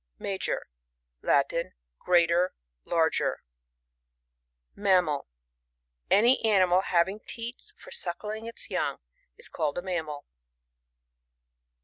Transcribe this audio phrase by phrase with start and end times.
[0.17, 0.65] Major.—
[1.31, 1.73] Latin.
[1.99, 2.55] Greater,
[2.85, 3.43] larger.
[4.73, 5.27] Mammal.—
[6.19, 8.97] Any animal having teats for suckling its young,
[9.37, 10.25] is called a mammal.